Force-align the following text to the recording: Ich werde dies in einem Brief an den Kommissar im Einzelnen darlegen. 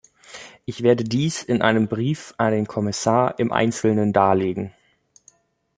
Ich 0.65 0.81
werde 0.81 1.03
dies 1.03 1.43
in 1.43 1.61
einem 1.61 1.87
Brief 1.87 2.33
an 2.37 2.53
den 2.53 2.65
Kommissar 2.65 3.37
im 3.37 3.51
Einzelnen 3.51 4.13
darlegen. 4.13 4.73